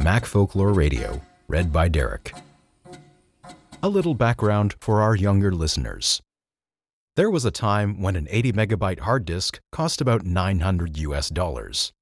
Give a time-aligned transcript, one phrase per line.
[0.00, 2.32] Mac Folklore Radio, read by Derek.
[3.80, 6.20] A little background for our younger listeners.
[7.14, 11.92] There was a time when an 80 megabyte hard disk cost about 900 US dollars.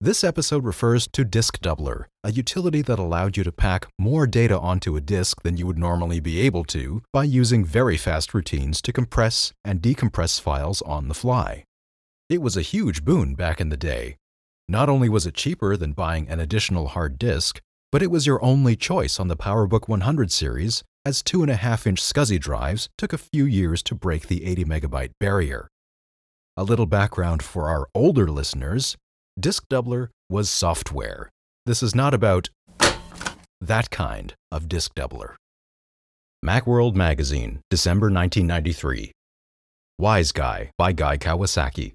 [0.00, 4.58] This episode refers to Disk Doubler, a utility that allowed you to pack more data
[4.58, 8.82] onto a disk than you would normally be able to by using very fast routines
[8.82, 11.62] to compress and decompress files on the fly.
[12.28, 14.16] It was a huge boon back in the day.
[14.70, 18.44] Not only was it cheaper than buying an additional hard disk, but it was your
[18.44, 23.46] only choice on the PowerBook 100 series, as 2.5 inch SCSI drives took a few
[23.46, 25.68] years to break the 80 megabyte barrier.
[26.56, 28.96] A little background for our older listeners
[29.40, 31.30] Disk Doubler was software.
[31.64, 32.50] This is not about
[33.60, 35.34] that kind of disk doubler.
[36.44, 39.12] Macworld Magazine, December 1993.
[39.98, 41.92] Wise Guy by Guy Kawasaki.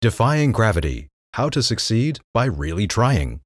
[0.00, 3.40] Defying Gravity How to Succeed by Really Trying.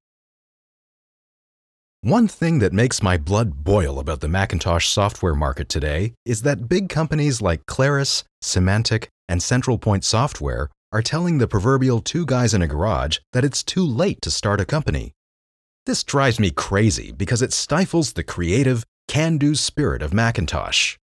[1.99, 6.69] One thing that makes my blood boil about the Macintosh software market today is that
[6.69, 12.53] big companies like Claris, Symantec, and Central Point Software are telling the proverbial two guys
[12.53, 15.11] in a garage that it's too late to start a company.
[15.85, 20.95] This drives me crazy because it stifles the creative, can do spirit of Macintosh.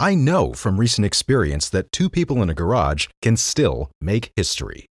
[0.00, 4.88] I know from recent experience that two people in a garage can still make history.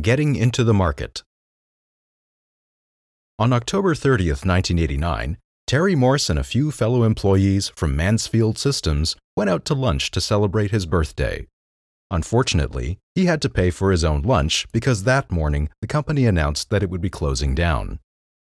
[0.00, 1.22] Getting into the market.
[3.38, 9.48] On October 30th, 1989, Terry Morse and a few fellow employees from Mansfield Systems went
[9.48, 11.46] out to lunch to celebrate his birthday.
[12.10, 16.68] Unfortunately, he had to pay for his own lunch because that morning the company announced
[16.68, 17.98] that it would be closing down.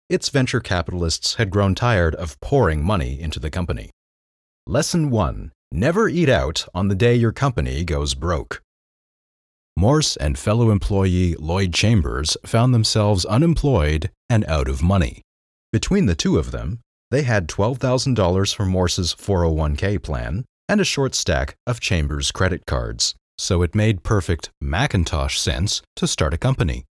[0.08, 3.90] Its venture capitalists had grown tired of pouring money into the company.
[4.68, 8.62] Lesson 1 Never eat out on the day your company goes broke.
[9.80, 15.22] Morse and fellow employee Lloyd Chambers found themselves unemployed and out of money.
[15.72, 21.14] Between the two of them, they had $12,000 from Morse's 401k plan and a short
[21.14, 26.84] stack of Chambers credit cards so it made perfect Macintosh sense to start a company.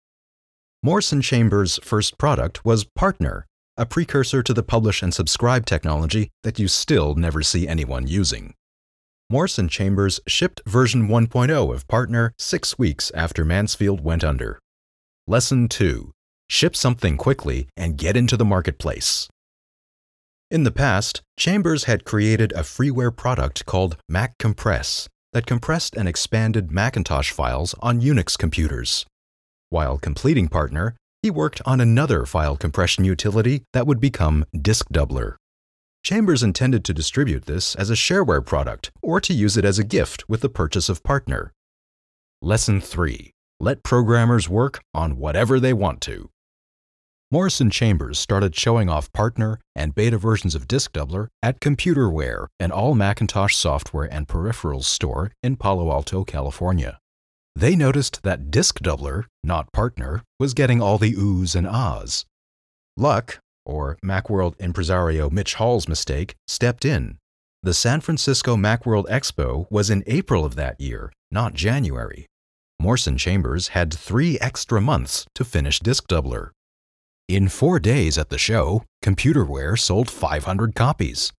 [0.82, 3.44] Morse & Chambers' first product was Partner,
[3.76, 8.54] a precursor to the publish and subscribe technology that you still never see anyone using.
[9.30, 14.58] Morse & Chambers shipped version 1.0 of Partner six weeks after Mansfield went under.
[15.26, 16.12] Lesson 2
[16.48, 19.28] Ship something quickly and get into the marketplace.
[20.50, 26.08] In the past, Chambers had created a freeware product called Mac Compress that compressed and
[26.08, 29.04] expanded Macintosh files on Unix computers.
[29.68, 35.36] While completing Partner, he worked on another file compression utility that would become Disk Doubler.
[36.02, 39.84] Chambers intended to distribute this as a shareware product or to use it as a
[39.84, 41.52] gift with the purchase of Partner.
[42.40, 46.30] Lesson 3 Let programmers work on whatever they want to.
[47.30, 52.46] Morse & Chambers started showing off partner and beta versions of Disk Doubler at Computerware,
[52.58, 56.98] an all Macintosh software and peripherals store in Palo Alto, California.
[57.54, 62.24] They noticed that Disk Doubler, not partner, was getting all the oohs and ahs.
[62.96, 67.18] Luck, or Macworld impresario Mitch Hall's mistake, stepped in.
[67.62, 72.26] The San Francisco Macworld Expo was in April of that year, not January.
[72.80, 76.50] Morse & Chambers had three extra months to finish Disk Doubler.
[77.28, 81.32] In four days at the show, Computerware sold 500 copies.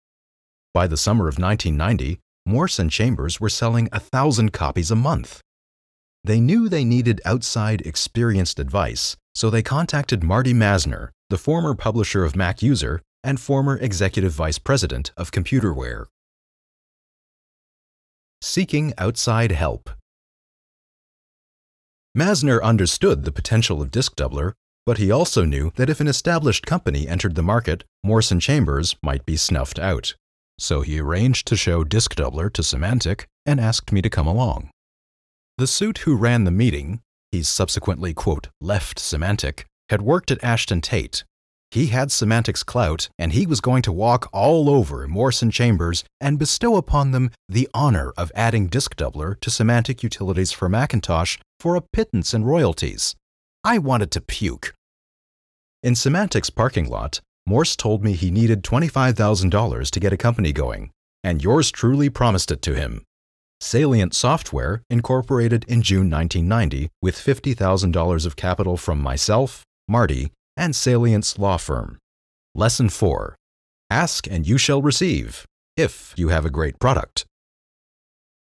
[0.73, 5.41] By the summer of 1990, Morse and Chambers were selling a thousand copies a month.
[6.23, 12.25] They knew they needed outside experienced advice, so they contacted Marty Masner, the former publisher
[12.25, 16.07] of Mac User and former executive vice president of Computerware.
[18.41, 19.89] Seeking outside help.
[22.13, 24.55] Masner understood the potential of Disk Doubler
[24.85, 28.95] but he also knew that if an established company entered the market, Morse & Chambers
[29.03, 30.15] might be snuffed out.
[30.57, 34.71] So he arranged to show Disk Doubler to Symantec and asked me to come along.
[35.59, 40.81] The suit who ran the meeting, he subsequently, quote, left Symantec, had worked at Ashton
[40.81, 41.23] Tate.
[41.71, 46.03] He had Symantec's clout, and he was going to walk all over Morse & Chambers
[46.19, 51.37] and bestow upon them the honor of adding Disk Doubler to Symantec Utilities for Macintosh
[51.59, 53.15] for a pittance in royalties.
[53.63, 54.73] I wanted to puke.
[55.83, 60.89] In Symantec's parking lot, Morse told me he needed $25,000 to get a company going,
[61.23, 63.03] and yours truly promised it to him.
[63.61, 71.37] Salient Software incorporated in June 1990 with $50,000 of capital from myself, Marty, and Salient's
[71.37, 71.97] law firm.
[72.55, 73.35] Lesson 4
[73.89, 75.45] Ask and you shall receive,
[75.75, 77.25] if you have a great product.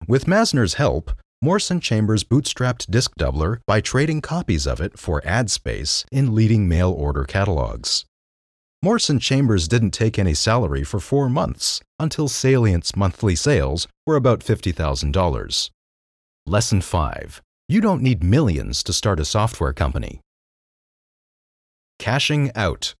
[0.07, 1.11] With Masner's help,
[1.41, 6.35] Morse & Chambers bootstrapped Disk Doubler by trading copies of it for ad space in
[6.35, 8.05] leading mail order catalogs.
[8.83, 14.15] Morse & Chambers didn't take any salary for four months until Salient's monthly sales were
[14.15, 15.69] about $50,000.
[16.45, 17.41] Lesson 5.
[17.67, 20.21] You don't need millions to start a software company.
[21.97, 22.93] Cashing out.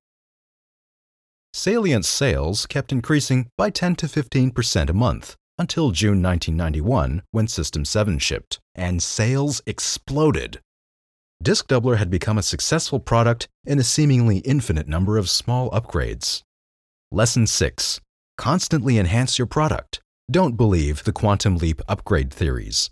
[1.53, 7.85] Salient's sales kept increasing by 10 to 15% a month until June 1991 when System
[7.85, 10.59] 7 shipped, and sales exploded.
[11.41, 16.41] Disk Doubler had become a successful product in a seemingly infinite number of small upgrades.
[17.11, 18.01] Lesson 6.
[18.37, 20.01] Constantly enhance your product.
[20.29, 22.89] Don't believe the quantum leap upgrade theories.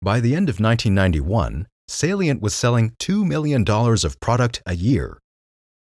[0.00, 5.18] By the end of 1991, Salient was selling $2 million of product a year.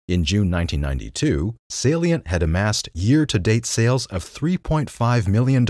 [0.08, 5.66] In June 1992, Salient had amassed year to date sales of $3.5 million,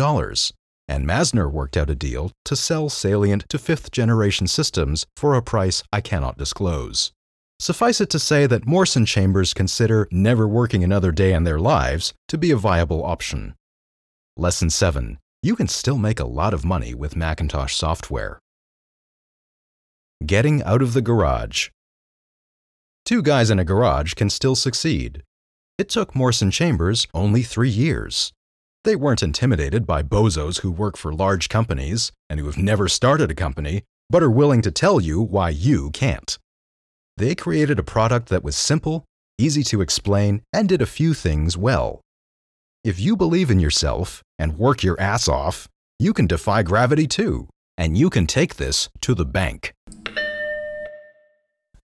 [0.88, 5.42] and Masner worked out a deal to sell Salient to fifth generation systems for a
[5.42, 7.12] price I cannot disclose.
[7.60, 11.60] Suffice it to say that Morse & Chambers consider never working another day in their
[11.60, 13.56] lives to be a viable option.
[14.36, 15.18] Lesson 7.
[15.42, 18.40] You can still make a lot of money with Macintosh software.
[20.26, 21.70] Getting out of the garage.
[23.06, 25.24] Two guys in a garage can still succeed.
[25.78, 28.32] It took Morse & Chambers only three years.
[28.84, 33.32] They weren't intimidated by bozos who work for large companies and who have never started
[33.32, 36.38] a company, but are willing to tell you why you can't.
[37.16, 39.06] They created a product that was simple,
[39.38, 42.02] easy to explain, and did a few things well.
[42.84, 47.48] If you believe in yourself and work your ass off, you can defy gravity too,
[47.78, 49.72] and you can take this to the bank.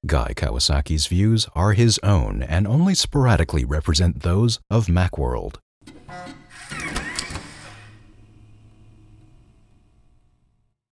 [0.06, 5.60] Guy Kawasaki's views are his own and only sporadically represent those of Macworld.